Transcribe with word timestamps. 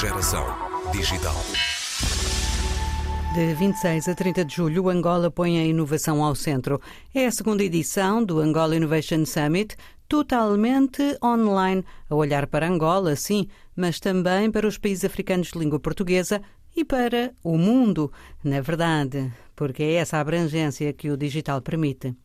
Geração 0.00 0.46
Digital. 0.92 1.36
De 3.34 3.52
26 3.52 4.08
a 4.08 4.14
30 4.14 4.46
de 4.46 4.56
julho, 4.56 4.88
Angola 4.88 5.30
põe 5.30 5.58
a 5.58 5.64
inovação 5.66 6.24
ao 6.24 6.34
centro. 6.34 6.80
É 7.14 7.26
a 7.26 7.30
segunda 7.30 7.62
edição 7.62 8.24
do 8.24 8.40
Angola 8.40 8.74
Innovation 8.74 9.26
Summit, 9.26 9.76
totalmente 10.08 11.18
online, 11.22 11.84
a 12.08 12.14
olhar 12.14 12.46
para 12.46 12.66
Angola, 12.66 13.14
sim, 13.14 13.46
mas 13.76 14.00
também 14.00 14.50
para 14.50 14.66
os 14.66 14.78
países 14.78 15.04
africanos 15.04 15.48
de 15.48 15.58
língua 15.58 15.78
portuguesa 15.78 16.40
e 16.74 16.82
para 16.82 17.34
o 17.44 17.58
mundo, 17.58 18.10
na 18.42 18.62
verdade, 18.62 19.30
porque 19.54 19.82
é 19.82 19.94
essa 19.96 20.16
abrangência 20.16 20.94
que 20.94 21.10
o 21.10 21.16
digital 21.18 21.60
permite. 21.60 22.16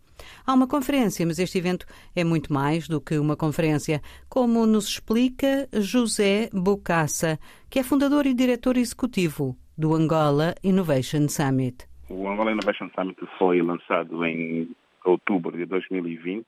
Há 0.46 0.54
uma 0.54 0.68
conferência, 0.68 1.26
mas 1.26 1.40
este 1.40 1.58
evento 1.58 1.86
é 2.16 2.24
muito 2.24 2.52
mais 2.54 2.88
do 2.88 3.02
que 3.02 3.18
uma 3.18 3.36
conferência, 3.36 4.02
como 4.30 4.66
nos 4.66 4.88
explica 4.88 5.68
José 5.74 6.50
Bocassa, 6.54 7.40
que 7.70 7.80
é 7.80 7.84
fundador 7.84 8.26
e 8.26 8.34
diretor 8.34 8.78
executivo 8.78 9.56
do 9.78 9.94
Angola 9.94 10.56
Innovation 10.64 11.28
Summit. 11.28 11.86
O 12.10 12.28
Angola 12.28 12.52
Innovation 12.52 12.90
Summit 12.96 13.20
foi 13.38 13.62
lançado 13.62 14.26
em 14.26 14.70
outubro 15.04 15.58
de 15.58 15.66
2020, 15.66 16.46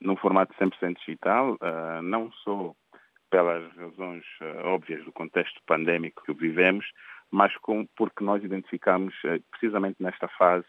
num 0.00 0.16
formato 0.16 0.54
100% 0.54 0.96
digital, 0.98 1.56
ah, 1.60 2.00
não 2.02 2.30
só 2.44 2.74
pelas 3.30 3.70
razões 3.76 4.24
ah, 4.40 4.68
óbvias 4.68 5.04
do 5.04 5.12
contexto 5.12 5.60
pandémico 5.66 6.22
que 6.24 6.32
vivemos, 6.34 6.86
mas 7.30 7.52
porque 7.96 8.24
nós 8.24 8.42
identificamos 8.44 9.14
ah, 9.24 9.38
precisamente 9.50 9.96
nesta 10.00 10.28
fase 10.28 10.66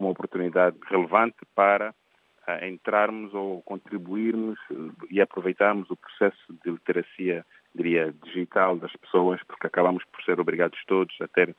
uma 0.00 0.10
oportunidade 0.10 0.76
relevante 0.88 1.38
para 1.54 1.90
uh, 1.90 2.64
entrarmos 2.64 3.32
ou 3.34 3.62
contribuirmos 3.62 4.58
uh, 4.70 4.92
e 5.10 5.20
aproveitarmos 5.20 5.88
o 5.90 5.96
processo 5.96 6.52
de 6.64 6.70
literacia, 6.70 7.44
diria, 7.74 8.12
digital 8.24 8.76
das 8.76 8.92
pessoas, 8.96 9.40
porque 9.44 9.66
acabamos 9.66 10.04
por 10.06 10.22
ser 10.24 10.40
obrigados 10.40 10.82
todos 10.86 11.14
a 11.20 11.28
ter 11.28 11.54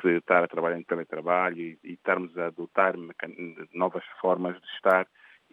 que 0.00 0.08
estar 0.08 0.44
a 0.44 0.46
trabalhar 0.46 0.78
em 0.78 0.84
teletrabalho 0.84 1.58
e, 1.58 1.78
e 1.82 1.92
estarmos 1.94 2.38
a 2.38 2.46
adotar 2.46 2.94
novas 3.72 4.04
formas 4.20 4.54
de 4.54 4.66
estar 4.76 5.04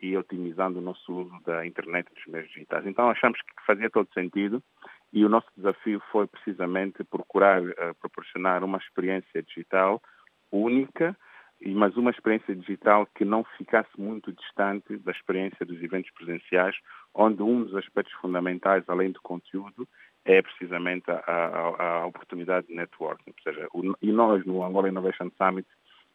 e 0.02 0.17
otimizando 0.17 0.80
o 0.80 0.81
nosso 0.81 1.13
uso 1.13 1.39
da 1.45 1.66
internet 1.66 2.08
e 2.11 2.16
dos 2.16 2.25
meios 2.28 2.50
digitais. 2.50 2.85
Então 2.85 3.09
achamos 3.09 3.39
que 3.41 3.66
fazia 3.66 3.89
todo 3.89 4.11
sentido 4.13 4.63
e 5.13 5.23
o 5.25 5.30
nosso 5.30 5.47
desafio 5.56 6.02
foi 6.11 6.28
precisamente 6.28 7.03
procurar 7.03 7.61
uh, 7.61 7.95
proporcionar 8.00 8.63
uma 8.63 8.78
experiência 8.78 9.44
digital 9.44 10.02
única, 10.52 11.16
mas 11.69 11.95
uma 11.95 12.11
experiência 12.11 12.55
digital 12.55 13.07
que 13.15 13.23
não 13.23 13.43
ficasse 13.57 13.89
muito 13.97 14.31
distante 14.33 14.97
da 14.97 15.11
experiência 15.11 15.65
dos 15.65 15.81
eventos 15.81 16.11
presenciais, 16.11 16.75
onde 17.13 17.43
um 17.43 17.63
dos 17.63 17.75
aspectos 17.75 18.13
fundamentais, 18.15 18.83
além 18.87 19.11
do 19.11 19.21
conteúdo, 19.21 19.87
é 20.25 20.41
precisamente 20.41 21.09
a, 21.09 21.21
a, 21.25 22.01
a 22.01 22.05
oportunidade 22.05 22.67
de 22.67 22.75
networking. 22.75 23.31
Ou 23.31 23.43
seja, 23.43 23.67
o, 23.73 23.95
e 24.01 24.11
nós, 24.11 24.45
no 24.45 24.63
Angola 24.63 24.89
Innovation 24.89 25.29
Summit, 25.37 25.67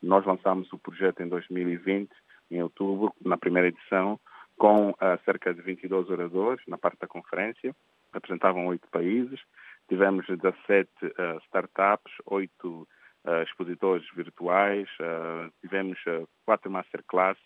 nós 0.02 0.24
lançámos 0.24 0.72
o 0.72 0.78
projeto 0.78 1.22
em 1.22 1.28
2020, 1.28 2.11
em 2.50 2.62
outubro, 2.62 3.12
na 3.24 3.36
primeira 3.36 3.69
edição, 3.69 4.19
com 4.56 4.91
uh, 4.91 4.97
cerca 5.24 5.52
de 5.52 5.61
22 5.62 6.08
oradores 6.11 6.64
na 6.67 6.78
parte 6.78 6.98
da 7.00 7.06
conferência, 7.06 7.74
apresentavam 8.12 8.67
oito 8.67 8.89
países, 8.91 9.41
tivemos 9.89 10.27
17 10.27 10.89
uh, 11.05 11.39
startups, 11.44 12.12
oito 12.27 12.89
expositores 13.43 14.07
virtuais, 14.15 14.89
uh, 15.01 15.51
tivemos 15.61 15.99
uh, 16.07 16.29
quatro 16.45 16.71
masterclass 16.71 17.39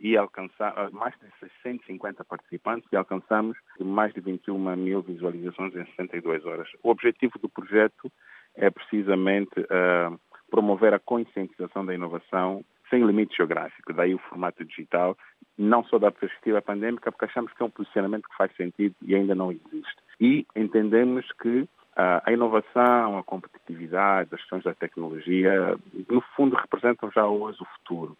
e 0.00 0.16
alcançamos 0.16 0.92
mais 0.92 1.14
de 1.18 1.26
650 1.40 2.24
participantes 2.24 2.88
e 2.92 2.96
alcançamos 2.96 3.56
mais 3.80 4.12
de 4.14 4.20
21 4.20 4.76
mil 4.76 5.02
visualizações 5.02 5.74
em 5.74 5.84
62 5.86 6.44
horas. 6.46 6.68
O 6.82 6.90
objetivo 6.90 7.38
do 7.38 7.48
projeto 7.48 8.10
é 8.54 8.70
precisamente 8.70 9.66
promover 10.48 10.94
a 10.94 11.00
conscientização 11.00 11.84
da 11.84 11.94
inovação 11.94 12.64
sem 12.90 13.04
limite 13.04 13.36
geográfico, 13.36 13.92
daí 13.92 14.14
o 14.14 14.18
formato 14.18 14.64
digital, 14.64 15.16
não 15.56 15.84
só 15.84 15.98
da 15.98 16.10
perspectiva 16.10 16.62
pandémica, 16.62 17.10
porque 17.10 17.26
achamos 17.26 17.52
que 17.52 17.62
é 17.62 17.66
um 17.66 17.70
posicionamento 17.70 18.28
que 18.28 18.36
faz 18.36 18.54
sentido 18.56 18.94
e 19.02 19.14
ainda 19.14 19.34
não 19.34 19.52
existe. 19.52 19.96
E 20.20 20.46
entendemos 20.56 21.26
que 21.42 21.68
a 21.98 22.32
inovação, 22.32 23.18
a 23.18 23.24
competitividade, 23.24 24.30
as 24.32 24.40
questões 24.40 24.62
da 24.62 24.72
tecnologia, 24.72 25.76
no 26.08 26.20
fundo 26.36 26.54
representam 26.54 27.10
já 27.10 27.26
hoje 27.26 27.58
o 27.60 27.66
futuro. 27.76 28.16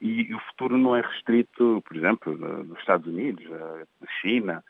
E 0.00 0.34
o 0.34 0.38
futuro 0.40 0.76
não 0.76 0.94
é 0.94 1.00
restrito, 1.00 1.82
por 1.86 1.96
exemplo, 1.96 2.36
nos 2.36 2.78
Estados 2.78 3.06
Unidos, 3.06 3.42
da 3.48 4.06
China, 4.20 4.62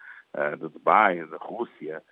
do 0.59 0.69
Dubai, 0.69 1.25
da 1.27 1.39
Rússia, 1.39 2.03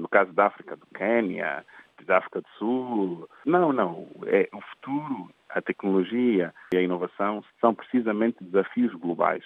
no 0.00 0.08
caso 0.08 0.32
da 0.32 0.46
África, 0.46 0.74
do 0.76 0.86
Quênia, 0.86 1.64
da 2.04 2.18
África 2.18 2.40
do 2.40 2.48
Sul. 2.58 3.28
Não, 3.44 3.72
não. 3.72 4.08
É 4.26 4.48
o 4.52 4.60
futuro, 4.62 5.30
a 5.50 5.62
tecnologia 5.62 6.52
e 6.72 6.76
a 6.76 6.82
inovação 6.82 7.44
são 7.60 7.74
precisamente 7.74 8.42
desafios 8.42 8.92
globais. 8.94 9.44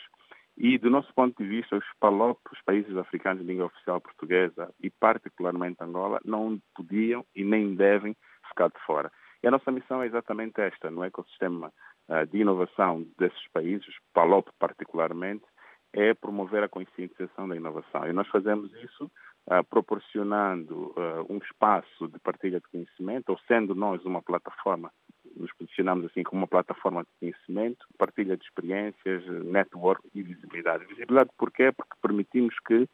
E, 0.57 0.79
do 0.79 0.89
nosso 0.89 1.13
ponto 1.15 1.43
de 1.43 1.49
vista, 1.49 1.77
os 1.77 1.85
PALOP, 1.99 2.39
os 2.53 2.63
países 2.63 2.97
africanos 2.97 3.43
de 3.43 3.49
língua 3.49 3.67
oficial 3.67 4.01
portuguesa 4.01 4.73
e, 4.81 4.89
particularmente 4.89 5.83
Angola, 5.83 6.21
não 6.25 6.61
podiam 6.75 7.25
e 7.35 7.45
nem 7.45 7.75
devem 7.75 8.17
ficar 8.49 8.69
de 8.69 8.79
fora. 8.87 9.11
E 9.43 9.49
a 9.49 9.51
nossa 9.51 9.73
missão 9.73 10.03
é 10.03 10.07
exatamente 10.07 10.61
esta, 10.61 10.91
no 10.91 11.03
ecossistema 11.03 11.73
uh, 12.09 12.27
de 12.27 12.39
inovação 12.39 13.05
desses 13.19 13.49
países, 13.53 13.95
PALOP 14.13 14.49
particularmente, 14.59 15.45
é 15.93 16.15
promover 16.15 16.63
a 16.63 16.69
conscientização 16.69 17.49
da 17.49 17.57
inovação. 17.57 18.07
E 18.07 18.13
nós 18.13 18.29
fazemos 18.29 18.73
isso 18.75 19.11
uh, 19.47 19.65
proporcionando 19.69 20.95
uh, 20.97 21.27
um 21.29 21.39
espaço 21.39 22.09
de 22.09 22.19
partilha 22.21 22.61
de 22.61 22.69
conhecimento, 22.69 23.31
ou 23.31 23.39
sendo 23.47 23.75
nós 23.75 24.05
uma 24.05 24.23
plataforma 24.23 24.91
nos 25.37 25.53
posicionamos 25.55 26.07
assim 26.07 26.23
como 26.23 26.43
uma 26.43 26.49
plataforma 26.49 27.03
de 27.03 27.11
conhecimento, 27.19 27.87
partilha 27.99 28.37
de 28.37 28.45
experiências, 28.45 29.25
network 29.45 30.09
e 30.15 30.23
visibilidade. 30.23 30.87
Visibilidade 30.87 31.31
porquê? 31.37 31.73
Porque 31.73 31.95
permitimos 32.01 32.55
que 32.67 32.89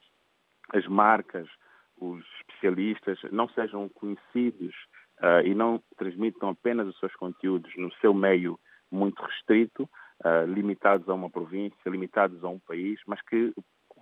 as 0.73 0.87
marcas, 0.87 1.49
os 1.97 2.25
especialistas 2.41 3.19
não 3.31 3.49
sejam 3.49 3.89
conhecidos 3.89 4.75
uh, 5.21 5.45
e 5.45 5.55
não 5.55 5.83
transmitam 5.97 6.51
apenas 6.51 6.89
os 6.89 6.99
seus 6.99 7.15
conteúdos 7.17 7.71
no 7.77 7.93
seu 7.95 8.15
meio 8.15 8.59
muito 8.91 9.23
restrito, 9.23 9.89
uh, 10.25 10.47
limitados 10.47 11.09
a 11.09 11.15
uma 11.15 11.31
província, 11.31 11.77
limitados 11.91 12.43
a 12.43 12.49
um 12.49 12.59
país, 12.59 13.01
mas 13.07 13.21
que 13.23 13.53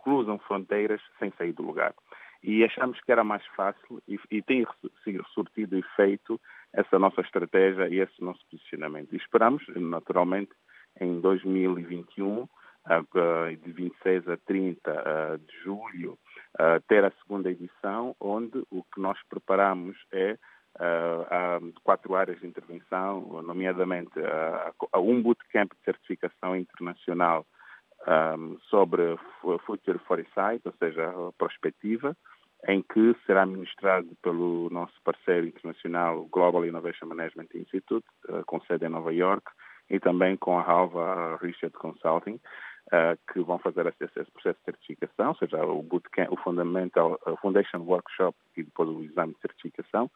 cruzam 0.03 0.39
fronteiras 0.39 1.01
sem 1.19 1.33
sair 1.33 1.53
do 1.53 1.63
lugar. 1.63 1.95
E 2.43 2.65
achamos 2.65 3.01
que 3.01 3.11
era 3.11 3.25
mais 3.25 3.45
fácil 3.57 4.01
e, 4.07 4.19
e 4.31 4.43
tem 4.43 4.67
surtido 5.35 5.77
efeito 5.77 6.41
essa 6.73 6.99
nossa 6.99 7.21
estratégia 7.21 7.89
e 7.89 7.99
esse 7.99 8.23
nosso 8.23 8.41
posicionamento. 8.51 9.13
E 9.13 9.17
esperamos, 9.17 9.63
naturalmente, 9.75 10.53
em 11.01 11.21
2021, 11.21 12.47
de 13.63 13.73
26 13.73 14.29
a 14.29 14.37
30 14.39 15.41
de 15.47 15.63
julho, 15.63 16.19
ter 16.89 17.05
a 17.05 17.13
segunda 17.23 17.51
edição, 17.51 18.15
onde 18.21 18.63
o 18.71 18.83
que 18.83 19.01
nós 19.01 19.19
preparamos 19.29 19.97
é 20.13 20.39
quatro 21.83 22.15
áreas 22.15 22.41
de 22.41 22.47
intervenção, 22.47 23.43
nomeadamente 23.43 24.13
um 24.95 25.23
bootcamp 25.23 25.73
de 25.73 25.85
certificação 25.85 26.57
internacional 26.57 27.47
sobre 28.71 29.19
Future 29.67 29.99
Foresight, 30.07 30.63
ou 30.65 30.73
seja, 30.79 31.09
a 31.09 31.33
prospectiva, 31.33 32.17
em 32.67 32.83
que 32.83 33.15
será 33.27 33.47
ministrado 33.47 34.09
pelo 34.23 34.69
nosso 34.71 34.95
parceiro 35.05 35.47
internacional, 35.47 36.21
o 36.21 36.29
Global 36.29 36.65
Innovation 36.65 37.07
Management 37.07 37.49
Institute, 37.55 38.07
eh, 38.29 38.43
com 38.47 38.61
sede 38.63 38.87
em 38.87 38.89
Nova 38.89 39.13
York, 39.13 39.47
e 39.89 40.01
também 40.01 40.37
com 40.37 40.59
a 40.59 40.63
Halva 40.63 41.39
Research 41.41 41.77
Consulting, 41.79 42.41
eh, 42.91 43.17
que 43.33 43.41
vão 43.41 43.59
fazer 43.59 43.87
esse, 43.87 44.31
processo 44.33 44.59
de 44.59 44.65
certificação, 44.65 45.29
ou 45.29 45.35
seja, 45.37 45.65
o 45.65 45.83
bootcamp, 45.83 46.33
o 46.33 46.37
Fundamental, 46.37 47.19
o 47.27 47.37
Foundation 47.37 47.79
Workshop 47.79 48.37
e 48.57 48.65
depois 48.65 48.89
o 48.89 49.03
exame 49.03 49.35
de 49.35 49.41
certificação, 49.41 50.11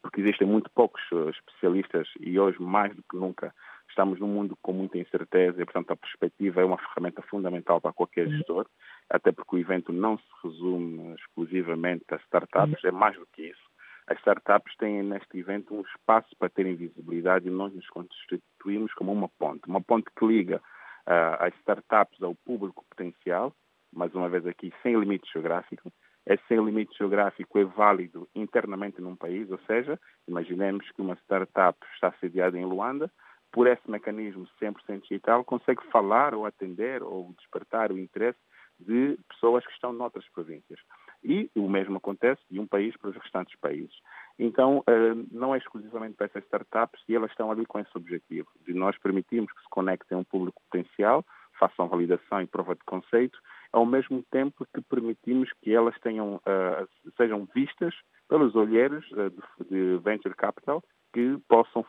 porque 0.00 0.20
existem 0.20 0.46
muito 0.46 0.70
poucos 0.70 1.02
eh, 1.12 1.30
especialistas 1.30 2.08
e 2.20 2.38
hoje, 2.38 2.62
mais 2.62 2.94
do 2.94 3.02
que 3.02 3.16
nunca, 3.16 3.52
estamos 3.90 4.18
num 4.18 4.28
mundo 4.28 4.56
com 4.62 4.72
muita 4.72 4.98
incerteza 4.98 5.60
e, 5.60 5.64
portanto, 5.64 5.90
a 5.92 5.96
perspectiva 5.96 6.60
é 6.60 6.64
uma 6.64 6.78
ferramenta 6.78 7.22
fundamental 7.22 7.80
para 7.80 7.92
qualquer 7.92 8.26
uhum. 8.26 8.32
gestor 8.32 8.66
até 9.10 9.32
porque 9.32 9.56
o 9.56 9.58
evento 9.58 9.92
não 9.92 10.16
se 10.16 10.24
resume 10.44 11.14
exclusivamente 11.16 12.04
a 12.12 12.16
startups, 12.16 12.84
é 12.84 12.92
mais 12.92 13.16
do 13.16 13.26
que 13.32 13.42
isso. 13.42 13.70
As 14.06 14.16
startups 14.18 14.74
têm 14.76 15.02
neste 15.02 15.38
evento 15.38 15.74
um 15.74 15.82
espaço 15.82 16.34
para 16.38 16.48
terem 16.48 16.76
visibilidade 16.76 17.48
e 17.48 17.50
nós 17.50 17.74
nos 17.74 17.88
constituímos 17.88 18.94
como 18.94 19.12
uma 19.12 19.28
ponte, 19.28 19.68
uma 19.68 19.82
ponte 19.82 20.08
que 20.16 20.26
liga 20.26 20.56
uh, 20.58 21.44
as 21.44 21.54
startups 21.56 22.22
ao 22.22 22.34
público 22.34 22.84
potencial, 22.88 23.52
mais 23.92 24.14
uma 24.14 24.28
vez 24.28 24.46
aqui 24.46 24.72
sem 24.82 24.98
limite 24.98 25.30
geográfico. 25.32 25.92
Esse 26.26 26.42
sem 26.46 26.64
limite 26.64 26.96
geográfico 26.96 27.58
é 27.58 27.64
válido 27.64 28.28
internamente 28.34 29.00
num 29.00 29.16
país, 29.16 29.50
ou 29.50 29.58
seja, 29.66 29.98
imaginemos 30.28 30.88
que 30.92 31.02
uma 31.02 31.14
startup 31.24 31.78
está 31.94 32.12
sediada 32.20 32.56
em 32.56 32.64
Luanda, 32.64 33.10
por 33.52 33.66
esse 33.66 33.90
mecanismo 33.90 34.46
100% 34.60 35.02
digital, 35.02 35.44
consegue 35.44 35.84
falar 35.90 36.34
ou 36.34 36.46
atender 36.46 37.02
ou 37.02 37.32
despertar 37.38 37.90
o 37.92 37.98
interesse 37.98 38.38
de 38.80 39.18
pessoas 39.28 39.64
que 39.66 39.72
estão 39.72 39.92
noutras 39.92 40.26
províncias. 40.30 40.80
E 41.22 41.50
o 41.54 41.68
mesmo 41.68 41.98
acontece 41.98 42.40
de 42.50 42.58
um 42.58 42.66
país 42.66 42.96
para 42.96 43.10
os 43.10 43.16
restantes 43.16 43.54
países. 43.60 43.94
Então, 44.38 44.82
eh, 44.86 45.14
não 45.30 45.54
é 45.54 45.58
exclusivamente 45.58 46.14
para 46.16 46.26
essas 46.26 46.44
startups 46.44 47.02
e 47.06 47.14
elas 47.14 47.30
estão 47.30 47.50
ali 47.50 47.66
com 47.66 47.78
esse 47.78 47.90
objetivo, 47.94 48.48
de 48.66 48.72
nós 48.72 48.96
permitirmos 48.98 49.52
que 49.52 49.60
se 49.60 49.68
conectem 49.68 50.16
a 50.16 50.20
um 50.20 50.24
público 50.24 50.62
potencial, 50.70 51.24
façam 51.58 51.88
validação 51.88 52.40
e 52.40 52.46
prova 52.46 52.74
de 52.74 52.82
conceito, 52.86 53.38
ao 53.70 53.84
mesmo 53.84 54.24
tempo 54.30 54.66
que 54.74 54.80
permitimos 54.80 55.52
que 55.60 55.74
elas 55.74 55.98
tenham, 56.00 56.40
eh, 56.46 56.86
sejam 57.18 57.46
vistas 57.54 57.94
pelos 58.28 58.54
olheiros 58.54 59.04
eh, 59.12 59.30
de 59.68 59.98
venture 59.98 60.34
capital 60.34 60.82
que 61.12 61.36
possam 61.48 61.84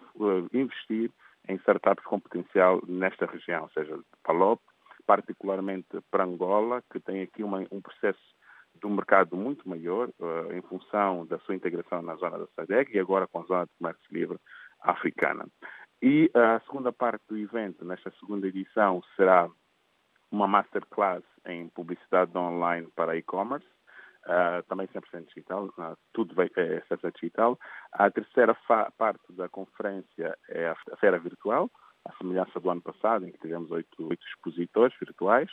investir 0.51 1.11
em 1.47 1.55
startups 1.55 2.03
com 2.05 2.19
potencial 2.19 2.81
nesta 2.87 3.25
região, 3.25 3.63
ou 3.63 3.69
seja, 3.71 3.99
Palop, 4.23 4.61
particularmente 5.05 5.87
para 6.09 6.23
Angola, 6.23 6.83
que 6.91 6.99
tem 6.99 7.21
aqui 7.21 7.43
uma, 7.43 7.65
um 7.71 7.81
processo 7.81 8.19
de 8.79 8.87
um 8.87 8.95
mercado 8.95 9.35
muito 9.35 9.67
maior 9.67 10.09
uh, 10.19 10.53
em 10.53 10.61
função 10.61 11.25
da 11.25 11.37
sua 11.39 11.55
integração 11.55 12.01
na 12.01 12.15
zona 12.15 12.39
da 12.39 12.47
SADEC 12.55 12.95
e 12.95 12.99
agora 12.99 13.27
com 13.27 13.41
a 13.41 13.45
zona 13.45 13.65
de 13.65 13.71
comércio 13.77 14.03
livre 14.11 14.37
africana. 14.81 15.45
E 16.01 16.31
a 16.33 16.59
segunda 16.61 16.91
parte 16.91 17.21
do 17.27 17.37
evento, 17.37 17.85
nesta 17.85 18.11
segunda 18.19 18.47
edição, 18.47 19.03
será 19.15 19.49
uma 20.31 20.47
masterclass 20.47 21.23
em 21.45 21.67
publicidade 21.69 22.35
online 22.37 22.87
para 22.95 23.17
e-commerce, 23.17 23.67
uh, 24.25 24.63
também 24.67 24.87
100% 24.87 25.27
digital, 25.27 25.65
uh, 25.65 25.97
tudo 26.13 26.39
é 26.41 26.47
100% 26.47 27.13
digital. 27.15 27.59
A 27.93 28.09
terceira 28.09 28.55
parte 28.97 29.31
da 29.33 29.49
conferência 29.49 30.37
é 30.49 30.67
a 30.69 30.97
feira 30.97 31.19
virtual, 31.19 31.69
a 32.05 32.13
semelhança 32.17 32.59
do 32.59 32.69
ano 32.69 32.81
passado, 32.81 33.25
em 33.25 33.31
que 33.31 33.39
tivemos 33.39 33.69
oito, 33.71 34.07
oito 34.07 34.25
expositores 34.27 34.95
virtuais, 34.99 35.49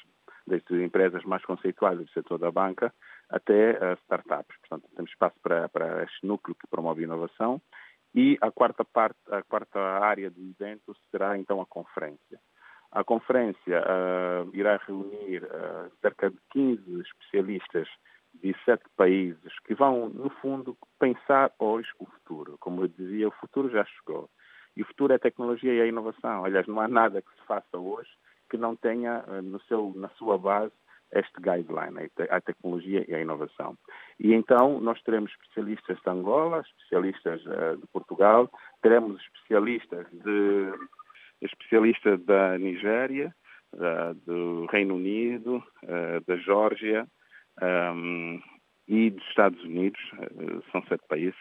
desde 0.47 0.83
empresas 0.83 1.23
mais 1.25 1.45
conceituadas 1.45 2.07
do 2.07 2.13
setor 2.13 2.39
da 2.39 2.51
banca 2.51 2.93
até 3.29 3.73
uh, 3.73 3.99
startups. 4.05 4.57
Portanto, 4.61 4.89
temos 4.95 5.11
espaço 5.11 5.37
para, 5.43 5.69
para 5.69 6.05
este 6.05 6.27
núcleo 6.27 6.57
que 6.57 6.67
promove 6.69 7.03
inovação. 7.03 7.61
E 8.15 8.39
a 8.41 8.51
quarta 8.51 8.85
parte, 8.85 9.19
a 9.31 9.43
quarta 9.43 9.79
área 9.79 10.31
do 10.31 10.41
evento 10.41 10.97
será 11.11 11.37
então 11.37 11.61
a 11.61 11.67
conferência. 11.67 12.41
A 12.91 13.05
conferência 13.05 13.83
uh, 13.83 14.51
irá 14.55 14.81
reunir 14.87 15.43
cerca 16.01 16.31
de 16.31 16.39
15 16.51 17.03
especialistas 17.03 17.87
de 18.43 18.55
sete 18.65 18.85
países 18.97 19.59
que 19.65 19.75
vão, 19.75 20.09
no 20.09 20.31
fundo, 20.31 20.77
pensar 20.99 21.53
hoje 21.59 21.89
o 21.99 22.07
futuro. 22.07 22.57
Como 22.61 22.83
eu 22.83 22.89
dizia, 22.89 23.29
o 23.29 23.33
futuro 23.33 23.71
já 23.71 23.85
chegou. 23.85 24.29
E 24.77 24.83
o 24.83 24.87
futuro 24.87 25.13
é 25.13 25.17
a 25.17 25.21
tecnologia 25.21 25.75
e 25.75 25.81
a 25.81 25.87
inovação. 25.87 26.45
Aliás, 26.45 26.67
não 26.67 26.81
há 26.81 26.89
nada 26.89 27.21
que 27.21 27.31
se 27.33 27.47
faça 27.47 27.77
hoje 27.77 28.11
que 28.51 28.57
não 28.57 28.77
tenha 28.77 29.25
uh, 29.27 29.43
no 29.43 29.61
seu, 29.63 29.93
na 29.97 30.09
sua 30.11 30.39
base 30.39 30.73
este 31.13 31.41
guideline, 31.41 32.11
a 32.29 32.41
tecnologia 32.41 33.05
e 33.09 33.15
a 33.15 33.21
inovação. 33.21 33.77
E 34.21 34.35
então 34.35 34.79
nós 34.81 35.03
teremos 35.03 35.31
especialistas 35.33 35.99
de 35.99 36.11
Angola, 36.11 36.61
especialistas 36.61 37.45
uh, 37.47 37.77
de 37.79 37.87
Portugal, 37.89 38.51
teremos 38.83 39.21
especialistas 39.23 40.07
de 40.13 40.73
especialistas 41.41 42.23
da 42.25 42.59
Nigéria, 42.59 43.35
do 44.25 44.67
Reino 44.67 44.97
Unido, 44.97 45.63
uh, 45.85 46.25
da 46.27 46.37
Geórgia 46.37 47.07
um, 47.63 48.41
e 48.87 49.11
dos 49.11 49.27
Estados 49.29 49.63
Unidos, 49.65 50.01
são 50.73 50.83
sete 50.89 51.05
países, 51.09 51.39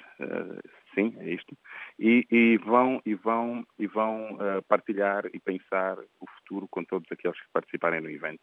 sim, 0.94 1.16
é 1.19 1.30
isto, 1.30 1.58
e, 1.98 2.28
e 2.30 2.58
vão 2.58 3.02
e 3.06 3.16
vão 3.16 3.66
e 3.80 3.88
vão 3.88 4.38
partilhar 4.68 5.25
e 5.34 5.40
pensar 5.40 5.98
o 5.98 6.25
futuro 6.38 6.68
com 6.69 6.84
todos 6.84 7.10
aqueles 7.10 7.40
que 7.40 7.52
participarem 7.54 8.02
no 8.02 8.10
evento. 8.10 8.42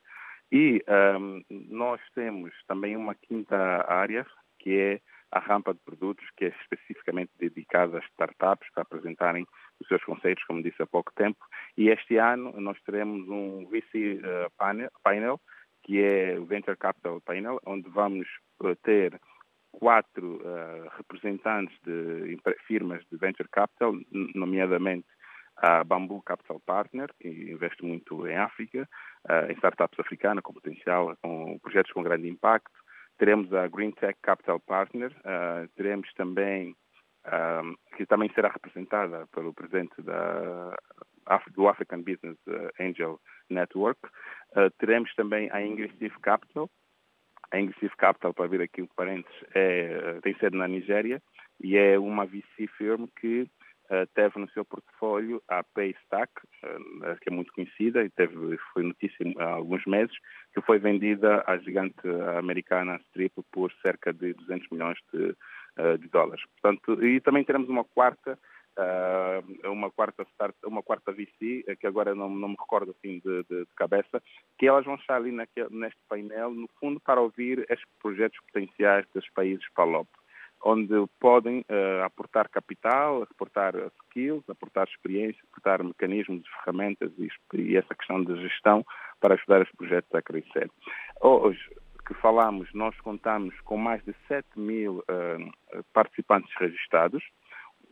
E 0.51 0.83
um, 1.19 1.43
nós 1.51 2.01
temos 2.15 2.53
também 2.67 2.97
uma 2.97 3.15
quinta 3.15 3.57
área, 3.89 4.27
que 4.59 4.79
é 4.79 5.01
a 5.33 5.41
rampa 5.41 5.75
de 5.75 5.81
produtos, 5.81 6.25
que 6.37 6.45
é 6.45 6.49
especificamente 6.63 7.33
dedicada 7.39 7.99
às 7.99 8.05
startups 8.11 8.71
para 8.73 8.83
apresentarem 8.83 9.45
os 9.81 9.89
seus 9.89 10.03
conceitos, 10.05 10.45
como 10.45 10.63
disse 10.63 10.81
há 10.81 10.87
pouco 10.87 11.13
tempo. 11.15 11.45
E 11.77 11.89
este 11.89 12.17
ano 12.19 12.53
nós 12.61 12.81
teremos 12.83 13.29
um 13.29 13.67
VC 13.67 14.21
panel, 15.03 15.41
que 15.85 16.03
é 16.03 16.39
o 16.39 16.45
Venture 16.45 16.77
Capital 16.77 17.21
Panel, 17.21 17.61
onde 17.65 17.89
vamos 17.89 18.27
uh, 18.61 18.75
ter 18.77 19.21
quatro 19.71 20.37
uh, 20.37 20.89
representantes 20.97 21.77
de 21.85 22.39
firmas 22.67 23.05
de 23.11 23.17
Venture 23.17 23.49
Capital, 23.49 23.95
nomeadamente 24.35 25.07
a 25.57 25.85
Bamboo 25.85 26.23
Capital 26.23 26.61
Partner, 26.61 27.09
que 27.21 27.29
investe 27.29 27.85
muito 27.85 28.27
em 28.27 28.37
África, 28.37 28.89
uh, 29.29 29.51
em 29.51 29.55
startups 29.55 29.99
africanas 30.01 30.43
com 30.43 30.53
potencial, 30.53 31.17
com 31.23 31.59
projetos 31.59 31.93
com 31.93 32.03
grande 32.03 32.29
impacto. 32.29 32.73
Teremos 33.19 33.53
a 33.53 33.69
Green 33.69 33.93
Tech 33.93 34.19
Capital 34.23 34.59
Partner, 34.61 35.13
uh, 35.21 35.69
teremos 35.77 36.13
também, 36.15 36.75
que 37.97 38.07
também 38.07 38.31
será 38.35 38.49
representada 38.49 39.27
pelo 39.29 39.55
presidente 39.55 40.01
da, 40.03 40.77
do 41.55 41.69
African 41.69 42.03
Business 42.03 42.39
Angel 42.79 43.19
Network. 43.49 44.01
teremos 44.79 45.15
também 45.15 45.51
a 45.51 45.63
Ingressive 45.63 46.19
Capital. 46.21 46.71
A 47.51 47.61
Ingressive 47.61 47.97
Capital, 47.97 48.35
para 48.35 48.49
vir 48.49 48.63
aqui 48.63 48.83
um 48.83 48.89
parênteses, 48.97 49.45
é, 49.55 50.19
tem 50.23 50.37
sede 50.39 50.57
na 50.57 50.67
Nigéria 50.67 51.23
e 51.61 51.77
é 51.77 51.99
uma 51.99 52.27
VC 52.27 52.67
firm 52.77 53.07
que 53.21 53.49
teve 54.15 54.39
no 54.39 54.49
seu 54.51 54.65
portfólio 54.65 55.43
a 55.49 55.63
Paystack, 55.63 56.33
que 57.21 57.29
é 57.29 57.31
muito 57.31 57.53
conhecida 57.53 58.03
e 58.03 58.11
teve, 58.11 58.57
foi 58.73 58.83
notícia 58.83 59.27
há 59.39 59.51
alguns 59.51 59.85
meses, 59.85 60.15
que 60.55 60.61
foi 60.63 60.79
vendida 60.79 61.45
à 61.47 61.57
gigante 61.59 62.09
americana 62.39 63.01
Strip 63.09 63.35
por 63.53 63.73
cerca 63.83 64.13
de 64.13 64.33
200 64.35 64.69
milhões 64.71 64.99
de, 65.13 65.37
de 66.01 66.09
dólares. 66.09 66.45
Portanto, 66.61 67.05
e 67.05 67.21
também 67.21 67.45
teremos 67.45 67.69
uma 67.69 67.85
quarta 67.85 68.39
Uh, 68.77 69.71
uma 69.71 69.89
quarta 69.89 70.25
start, 70.33 70.57
uma 70.65 70.83
quarta 70.83 71.13
VC, 71.13 71.65
que 71.79 71.87
agora 71.87 72.13
não, 72.13 72.29
não 72.29 72.49
me 72.49 72.57
recordo 72.59 72.91
assim 72.91 73.21
de, 73.21 73.45
de, 73.45 73.61
de, 73.61 73.75
cabeça, 73.77 74.21
que 74.59 74.67
elas 74.67 74.85
vão 74.85 74.97
estar 74.97 75.15
ali 75.15 75.31
naquele, 75.31 75.69
neste 75.71 76.01
painel, 76.09 76.51
no 76.51 76.69
fundo, 76.81 76.99
para 76.99 77.21
ouvir 77.21 77.65
estes 77.71 77.89
projetos 78.03 78.37
potenciais 78.41 79.07
dos 79.15 79.29
países 79.31 79.65
PALOP 79.77 80.09
onde 80.65 80.95
podem 81.21 81.61
uh, 81.61 82.05
aportar 82.05 82.49
capital, 82.49 83.23
aportar 83.23 83.75
skills, 84.05 84.43
aportar 84.49 84.89
experiência, 84.89 85.41
aportar 85.51 85.85
mecanismos, 85.85 86.43
ferramentas 86.59 87.13
e, 87.19 87.29
e 87.55 87.77
essa 87.77 87.95
questão 87.95 88.25
de 88.25 88.35
gestão 88.41 88.85
para 89.21 89.35
ajudar 89.35 89.63
os 89.63 89.71
projetos 89.73 90.13
a 90.15 90.23
crescer. 90.23 90.71
Hoje 91.21 91.61
que 92.05 92.15
falamos, 92.15 92.69
nós 92.75 92.99
contamos 93.01 93.59
com 93.61 93.77
mais 93.77 94.05
de 94.05 94.15
7 94.29 94.47
mil 94.57 94.99
uh, 94.99 95.85
participantes 95.93 96.53
registrados. 96.59 97.23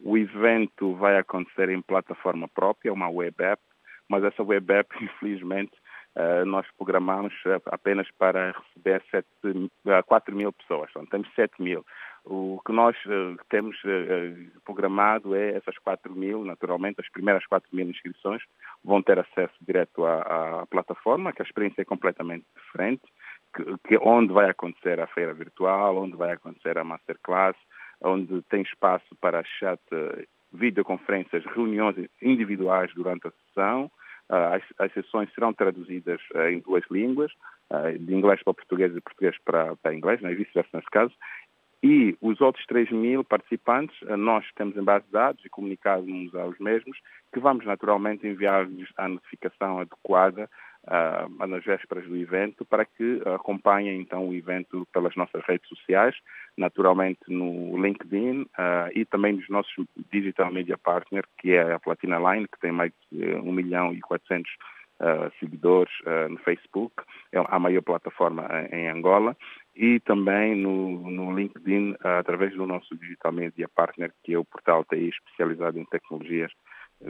O 0.05 0.19
evento 0.19 0.95
vai 0.97 1.19
acontecer 1.19 1.69
em 1.69 1.81
plataforma 1.81 2.49
própria, 2.49 2.93
uma 2.93 3.09
web 3.09 3.35
app, 3.43 3.63
mas 4.09 4.25
essa 4.25 4.43
web 4.43 4.73
app, 4.73 4.89
infelizmente, 5.03 5.73
uh, 6.17 6.45
nós 6.45 6.67
programamos 6.77 7.33
apenas 7.67 8.11
para 8.19 8.53
receber 8.53 9.03
7, 9.11 9.27
4 10.07 10.35
mil 10.37 10.53
pessoas. 10.53 10.91
Então, 10.91 11.07
temos 11.07 11.29
7 11.35 11.63
mil. 11.63 11.85
O 12.25 12.61
que 12.65 12.73
nós 12.73 12.97
uh, 13.07 13.37
temos 13.49 13.77
uh, 13.85 14.61
programado 14.65 15.35
é 15.35 15.57
essas 15.57 15.77
4 15.79 16.15
mil, 16.15 16.45
naturalmente, 16.45 17.01
as 17.01 17.09
primeiras 17.11 17.45
4 17.47 17.69
mil 17.73 17.89
inscrições 17.89 18.43
vão 18.85 19.03
ter 19.03 19.19
acesso 19.19 19.55
direto 19.61 20.05
à, 20.05 20.61
à 20.63 20.67
plataforma, 20.67 21.33
que 21.33 21.43
a 21.43 21.45
experiência 21.45 21.83
é 21.83 21.85
completamente 21.85 22.45
diferente, 22.57 23.03
que, 23.87 23.99
onde 24.03 24.33
vai 24.33 24.51
acontecer 24.51 25.01
a 25.01 25.07
feira 25.07 25.35
virtual, 25.35 25.97
onde 25.97 26.17
vai 26.17 26.33
acontecer 26.33 26.79
a 26.79 26.85
masterclass, 26.85 27.57
onde 28.01 28.43
tem 28.43 28.63
espaço 28.63 29.15
para 29.21 29.45
chat, 29.45 29.81
videoconferências, 30.53 31.45
reuniões 31.47 31.97
individuais 32.21 32.93
durante 32.95 33.29
a 33.29 33.31
sessão. 33.31 33.91
Uh, 34.31 34.55
as, 34.55 34.63
as, 34.79 34.93
sessões 34.93 35.33
serão 35.35 35.53
traduzidas 35.53 36.21
em 36.51 36.61
duas 36.61 36.85
línguas, 36.91 37.33
de 38.01 38.15
inglês 38.15 38.43
para 38.43 38.55
português 38.55 38.95
e 38.95 39.01
português 39.01 39.37
para, 39.45 39.75
para 39.77 39.95
inglês, 39.95 40.21
né, 40.21 40.33
e 40.33 40.35
vice-versa 40.35 40.69
nesse 40.75 40.91
caso. 40.91 41.13
E 41.83 42.17
os 42.21 42.41
outros 42.41 42.65
3 42.67 42.93
mil 42.93 43.25
participantes, 43.25 43.97
eh, 44.07 44.17
nós 44.17 44.47
temos 44.55 44.77
em 44.77 44.85
base 44.85 45.05
de 45.07 45.11
dados 45.11 45.45
e 45.45 45.49
comunicamos 45.49 46.33
aos 46.33 46.57
mesmos 46.61 46.97
que 47.33 47.41
vamos 47.41 47.67
naturalmente 47.67 48.25
enviar-lhes 48.25 48.89
a 48.97 49.09
notificação 49.09 49.81
adequada 49.81 50.49
uh, 50.87 51.47
nas 51.47 51.65
vésperas 51.65 52.07
do 52.07 52.17
evento 52.17 52.65
para 52.65 52.85
que 52.85 53.23
acompanhem 53.35 54.01
então 54.01 54.29
o 54.29 54.35
evento 54.35 54.87
pelas 54.93 55.15
nossas 55.17 55.43
redes 55.45 55.69
sociais, 55.69 56.15
naturalmente 56.57 57.21
no 57.29 57.77
LinkedIn 57.81 58.43
uh, 58.43 58.91
e 58.95 59.05
também 59.05 59.35
nos 59.35 59.49
nossos 59.49 59.87
Digital 60.11 60.53
Media 60.53 60.79
Partner, 60.79 61.25
que 61.39 61.53
é 61.53 61.73
a 61.75 61.81
Platina 61.81 62.19
Line, 62.19 62.49
que 62.49 62.61
tem 62.61 62.73
mais 62.73 62.93
de 63.11 63.35
1 63.35 63.53
milhão 63.53 63.93
e 63.93 64.01
400 64.01 64.51
uh, 65.03 65.33
seguidores 65.39 65.93
uh, 66.01 66.29
no 66.29 66.39
Facebook, 66.39 66.95
é 67.33 67.39
a 67.39 67.59
maior 67.59 67.83
plataforma 67.83 68.47
em 68.71 68.89
Angola, 68.89 69.37
e 69.75 70.01
também 70.01 70.55
no, 70.55 71.11
no 71.11 71.35
LinkedIn, 71.37 71.93
uh, 71.93 72.19
através 72.19 72.55
do 72.55 72.67
nosso 72.67 72.97
Digital 72.97 73.33
Media 73.33 73.69
Partner, 73.69 74.13
que 74.23 74.35
é 74.35 74.39
o 74.39 74.45
portal 74.45 74.85
TI 74.85 75.09
especializado 75.09 75.79
em 75.79 75.85
tecnologias 75.87 76.53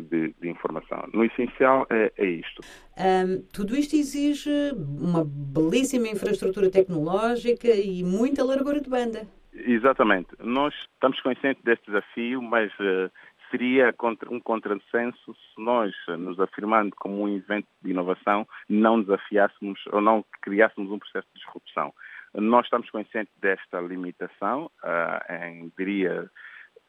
de, 0.01 0.35
de 0.41 0.49
informação. 0.49 1.09
No 1.13 1.25
essencial 1.25 1.87
é, 1.91 2.13
é 2.17 2.27
isto. 2.27 2.63
Um, 2.99 3.43
tudo 3.53 3.77
isto 3.77 3.95
exige 3.97 4.73
uma 5.01 5.25
belíssima 5.25 6.09
infraestrutura 6.09 6.71
tecnológica 6.71 7.69
e 7.69 8.03
muita 8.03 8.45
largura 8.45 8.81
de 8.81 8.89
banda. 8.89 9.27
Exatamente. 9.53 10.29
Nós 10.41 10.75
estamos 10.95 11.21
conscientes 11.21 11.63
deste 11.63 11.87
desafio, 11.87 12.41
mas 12.41 12.73
uh, 12.81 13.11
seria 13.51 13.95
um 14.31 14.41
contrassenso 14.41 15.35
se 15.35 15.63
nós, 15.63 15.93
nos 16.19 16.41
afirmando 16.41 16.97
como 16.97 17.23
um 17.23 17.29
evento 17.29 17.69
de 17.83 17.91
inovação, 17.91 18.49
não 18.69 19.01
desafiássemos 19.01 19.79
ou 19.93 20.01
não 20.01 20.25
criássemos 20.41 20.91
um 20.91 20.99
processo 20.99 21.29
de 21.35 21.41
disrupção. 21.41 21.93
Nós 22.35 22.65
estamos 22.65 22.89
conscientes 22.89 23.33
desta 23.41 23.79
limitação, 23.79 24.71
uh, 24.83 25.33
em, 25.33 25.71
diria, 25.79 26.31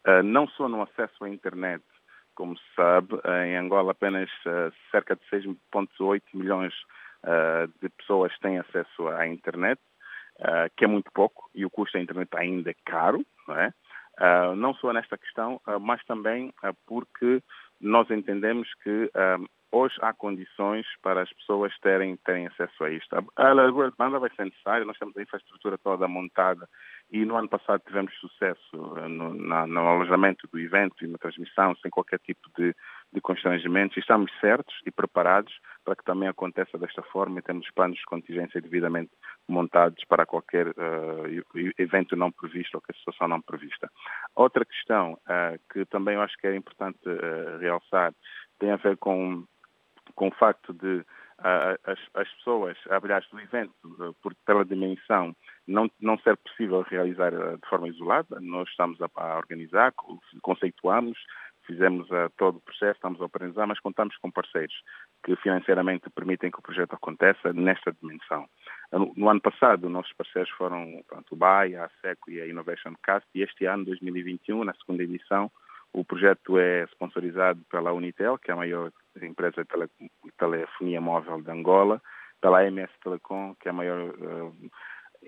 uh, 0.08 0.24
não 0.24 0.48
só 0.48 0.70
no 0.70 0.82
acesso 0.82 1.26
à 1.26 1.30
internet, 1.30 1.84
como 2.36 2.58
se 2.58 2.64
sabe, 2.76 3.20
em 3.46 3.58
Angola 3.58 3.92
apenas 3.92 4.30
uh, 4.46 4.72
cerca 4.92 5.16
de 5.16 5.22
6,8 5.32 6.22
milhões 6.34 6.74
de 7.82 7.88
pessoas 7.88 8.38
têm 8.40 8.60
acesso 8.60 9.08
à 9.08 9.26
internet, 9.26 9.80
que 10.76 10.84
é 10.84 10.88
muito 10.90 11.10
pouco, 11.14 11.50
e 11.56 11.66
o 11.66 11.70
custo 11.70 11.98
da 11.98 12.04
internet 12.04 12.30
ainda 12.36 12.72
é 12.72 12.76
caro, 12.84 13.26
não 13.48 13.58
é? 13.58 13.74
Não 14.58 14.74
só 14.74 14.92
nesta 14.92 15.18
questão, 15.18 15.62
mas 15.80 16.04
também 16.04 16.54
porque 16.86 17.42
nós 17.80 18.12
entendemos 18.12 18.68
que 18.84 19.10
hoje 19.74 19.96
há 20.02 20.14
condições 20.14 20.86
para 21.02 21.24
as 21.24 21.34
pessoas 21.34 21.74
terem, 21.80 22.16
terem 22.18 22.48
acesso 22.48 22.84
a 22.84 22.92
isto. 22.92 23.16
A 23.36 23.54
largura 23.54 23.90
de 23.90 23.98
banda 23.98 24.20
vai 24.20 24.30
ser 24.36 24.46
necessária, 24.46 24.86
nós 24.86 24.98
temos 24.98 25.18
a 25.18 25.22
infraestrutura 25.22 25.78
toda 25.78 26.08
montada 26.08 26.68
e 27.14 27.26
no 27.26 27.36
ano 27.36 27.48
passado 27.48 27.80
tivemos 27.86 28.12
sucesso 28.16 28.76
no, 29.08 29.36
na, 29.36 29.68
no 29.68 29.88
alojamento 29.88 30.50
do 30.52 30.60
evento 30.60 31.06
e 31.06 31.08
na 31.08 31.20
transmissão 31.20 31.76
sem 31.76 31.92
qualquer 31.92 32.18
tipo 32.18 32.50
de, 32.58 32.76
de 33.14 33.22
constrangimentos. 33.22 33.96
Estamos 33.98 34.32
certos 34.42 34.74
e 34.84 34.90
preparados 34.90 35.54
para 35.86 35.96
que 35.96 36.04
também 36.04 36.28
aconteça 36.28 36.76
desta 36.76 37.04
forma 37.04 37.38
e 37.38 37.44
temos 37.44 37.70
planos 37.70 38.00
de 38.00 38.06
contingência 38.06 38.60
devidamente 38.60 39.12
montados 39.48 40.04
para 40.06 40.26
qualquer 40.26 40.70
uh, 40.70 41.74
evento 41.78 42.16
não 42.16 42.32
previsto 42.32 42.74
ou 42.74 42.82
que 42.82 42.92
a 42.92 42.96
situação 42.96 43.28
não 43.28 43.42
prevista. 43.42 43.92
Outra 44.36 44.66
questão 44.66 45.14
uh, 45.14 45.60
que 45.72 45.86
também 45.86 46.16
eu 46.16 46.22
acho 46.22 46.36
que 46.38 46.48
é 46.48 46.56
importante 46.56 47.08
uh, 47.08 47.60
realçar 47.60 48.12
tem 48.58 48.72
a 48.72 48.78
ver 48.78 48.98
com, 48.98 49.46
com 50.16 50.30
o 50.30 50.32
facto 50.32 50.74
de 50.74 51.06
as, 51.86 52.00
as, 52.14 52.30
pessoas, 52.36 52.78
aliás, 52.90 53.28
do 53.30 53.40
evento, 53.40 53.74
por, 54.22 54.34
pela 54.46 54.64
dimensão, 54.64 55.36
não, 55.68 55.90
não 56.00 56.18
ser 56.20 56.38
possível 56.38 56.82
realizar 56.82 57.32
de 57.32 57.70
forma 57.70 57.88
isolada. 57.88 58.40
Nós 58.40 58.70
estamos 58.70 59.00
a, 59.02 59.10
a 59.16 59.38
organizar, 59.38 59.94
conceituamos, 60.42 61.18
fizemos 61.66 62.10
uh, 62.10 62.30
todo 62.38 62.58
o 62.58 62.62
processo, 62.62 62.96
estamos 62.96 63.22
a 63.22 63.24
organizar, 63.24 63.66
mas 63.68 63.80
contamos 63.80 64.16
com 64.18 64.30
parceiros 64.30 64.76
que 65.24 65.36
financeiramente 65.38 66.10
permitem 66.10 66.52
que 66.52 66.60
o 66.60 66.62
projeto 66.62 66.94
aconteça 66.94 67.54
nesta 67.54 67.94
dimensão. 68.02 68.48
No, 68.92 69.14
no 69.16 69.30
ano 69.30 69.42
passado, 69.42 69.90
nossos 69.90 70.14
parceiros 70.14 70.52
foram 70.52 71.04
pronto, 71.08 71.34
o 71.34 71.36
BAI, 71.36 71.76
a 71.76 71.86
ASECO 71.86 72.32
e 72.32 72.42
a 72.42 72.48
Innovation 72.48 72.94
Cast, 73.04 73.28
e 73.34 73.42
este 73.42 73.66
ano, 73.66 73.86
2021, 73.86 74.64
na 74.64 74.74
segunda 74.74 75.04
edição, 75.04 75.50
o 75.94 76.04
projeto 76.04 76.58
é 76.58 76.84
sponsorizado 76.88 77.62
pela 77.70 77.94
Unitel, 77.94 78.38
que 78.38 78.50
é 78.50 78.54
a 78.54 78.58
maior 78.58 78.92
empresa 79.22 79.64
de 79.64 79.66
tele, 79.66 79.90
telefonia 80.38 81.00
móvel 81.00 81.42
de 81.42 81.52
Angola, 81.52 82.02
pela 82.42 82.62
AMS 82.62 82.90
Telecom, 83.02 83.56
que 83.60 83.68
é 83.68 83.72
a 83.72 83.74
maior 83.74 84.10
uh, 84.10 84.56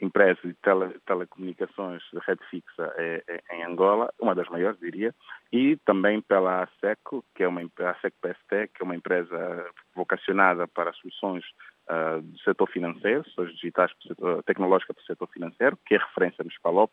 empresa 0.02 0.40
de 0.44 0.54
tele, 0.56 1.00
telecomunicações 1.06 2.02
de 2.12 2.20
rede 2.20 2.44
fixa 2.50 2.94
é, 2.98 3.24
é, 3.28 3.56
em 3.56 3.64
Angola, 3.64 4.12
uma 4.20 4.36
das 4.36 4.48
maiores, 4.50 4.80
diria, 4.80 5.14
e 5.52 5.78
também 5.86 6.22
pela 6.22 6.64
ASECO, 6.64 7.24
que 7.36 7.44
é 7.44 7.48
uma 7.48 7.62
ASECO 7.62 8.18
PST, 8.22 8.72
que 8.74 8.82
é 8.82 8.84
uma 8.84 8.96
empresa 8.96 9.66
vocacionada 9.96 10.68
para 10.68 10.94
soluções 10.94 11.44
uh, 11.90 12.22
do 12.22 12.40
setor 12.40 12.70
financeiro, 12.70 13.24
soluções 13.30 13.56
digitais 13.56 13.92
tecnológicas 14.46 14.96
para 14.96 15.04
o 15.04 15.06
setor 15.06 15.28
financeiro, 15.28 15.78
que 15.86 15.96
é 15.96 15.98
referência 15.98 16.44
no 16.44 16.52
SPALOP, 16.52 16.92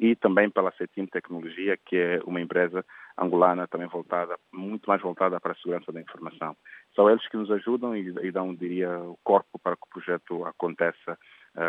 e 0.00 0.16
também 0.16 0.48
pela 0.48 0.72
CETIM 0.72 1.06
Tecnologia, 1.06 1.76
que 1.76 1.94
é 1.94 2.20
uma 2.24 2.40
empresa 2.40 2.84
angolana 3.18 3.68
também 3.68 3.86
voltada, 3.86 4.38
muito 4.50 4.88
mais 4.88 5.02
voltada 5.02 5.38
para 5.38 5.52
a 5.52 5.56
segurança 5.56 5.92
da 5.92 6.00
informação. 6.00 6.56
São 6.96 7.08
eles 7.10 7.26
que 7.28 7.36
nos 7.36 7.50
ajudam 7.50 7.94
e, 7.94 8.08
e 8.22 8.32
dão, 8.32 8.54
diria, 8.54 8.98
o 8.98 9.18
corpo 9.22 9.58
para 9.58 9.76
que 9.76 9.82
o 9.86 9.90
projeto 9.90 10.44
aconteça 10.46 11.18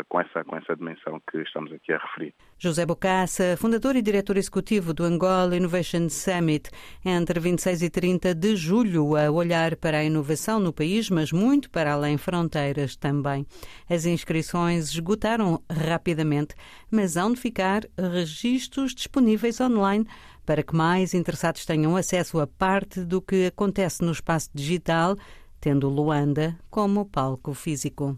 com, 0.07 0.19
essa, 0.19 0.43
com 0.43 0.55
essa 0.55 0.75
dimensão 0.75 1.19
que 1.29 1.39
estamos 1.39 1.71
aqui 1.73 1.91
a 1.91 1.97
referir. 1.97 2.33
José 2.57 2.85
Bocassa, 2.85 3.57
fundador 3.57 3.95
e 3.95 4.01
diretor 4.01 4.38
executivo 4.38 4.93
do 4.93 5.03
Angola 5.03 5.55
Innovation 5.55 6.07
Summit, 6.09 6.69
entre 7.03 7.39
26 7.39 7.81
e 7.81 7.89
30 7.89 8.35
de 8.35 8.55
julho, 8.55 9.15
a 9.15 9.31
olhar 9.31 9.75
para 9.75 9.97
a 9.97 10.03
inovação 10.03 10.59
no 10.59 10.71
país, 10.71 11.09
mas 11.09 11.31
muito 11.31 11.69
para 11.69 11.93
além 11.93 12.17
fronteiras 12.17 12.95
também. 12.95 13.45
As 13.89 14.05
inscrições 14.05 14.89
esgotaram 14.89 15.61
rapidamente, 15.69 16.55
mas 16.91 17.17
hão 17.17 17.33
de 17.33 17.39
ficar 17.39 17.81
registros 17.97 18.93
disponíveis 18.93 19.59
online 19.59 20.05
para 20.45 20.63
que 20.63 20.75
mais 20.75 21.13
interessados 21.13 21.65
tenham 21.65 21.95
acesso 21.95 22.39
a 22.39 22.47
parte 22.47 23.03
do 23.03 23.21
que 23.21 23.47
acontece 23.47 24.03
no 24.03 24.11
espaço 24.11 24.50
digital, 24.53 25.15
tendo 25.59 25.88
Luanda 25.89 26.57
como 26.69 27.05
palco 27.05 27.53
físico. 27.53 28.15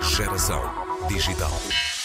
Geração 0.00 0.62
Digital. 1.08 1.97